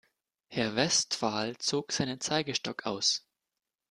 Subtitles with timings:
[0.47, 3.23] Herr Westphal zog seinen Zeigestock aus.